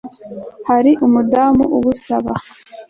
Hariho 0.69 1.01
umudamu 1.09 1.63
ugusaba 1.77 2.31